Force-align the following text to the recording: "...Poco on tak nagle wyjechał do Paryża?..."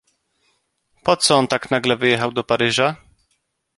"...Poco 1.03 1.33
on 1.37 1.47
tak 1.47 1.71
nagle 1.71 1.95
wyjechał 1.97 2.31
do 2.31 2.43
Paryża?..." 2.43 2.95